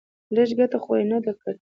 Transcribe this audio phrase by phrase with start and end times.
[0.35, 1.57] لږه گټه خو يې نه ده کړې.